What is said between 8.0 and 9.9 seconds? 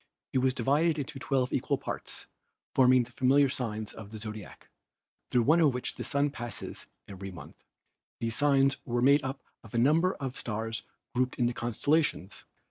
These signs were made up of a